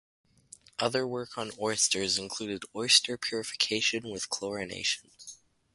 [0.79, 5.11] Other work on oysters included oyster purification with chlorination.